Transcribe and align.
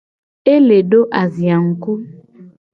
E 0.53 0.55
le 0.67 0.77
do 0.89 1.01
azia 1.21 1.55
ngku. 1.67 1.91